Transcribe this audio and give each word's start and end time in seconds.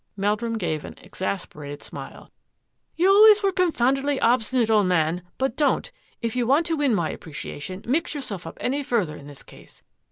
Meldrum 0.17 0.57
gave 0.57 0.83
an 0.83 0.95
exasperated 0.99 1.83
smile." 1.83 2.31
You 2.95 3.07
always 3.07 3.43
were 3.43 3.51
confoundedly 3.51 4.19
obstinate, 4.19 4.71
old 4.71 4.87
man, 4.87 5.21
but 5.37 5.55
don't, 5.55 5.91
if 6.23 6.35
you 6.35 6.47
want 6.47 6.65
to 6.65 6.75
win 6.77 6.95
my 6.95 7.11
appreciation, 7.11 7.83
mix 7.87 8.15
yourself 8.15 8.47
up 8.47 8.57
any 8.59 8.81
further 8.81 9.15
in 9.15 9.27
this 9.27 9.43
case. 9.43 9.83